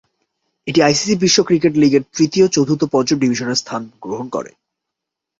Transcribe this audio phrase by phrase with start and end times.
[0.67, 4.51] এটি আইসিসি বিশ্ব ক্রিকেট লীগের তৃতীয়, চতুর্থ, পঞ্চম ডিভিশনের স্থান গ্রহণ করে।